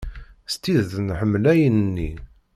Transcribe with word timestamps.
S 0.51 0.53
tidet 0.61 0.97
nḥemmel 1.01 1.43
ayen-nni. 1.51 2.11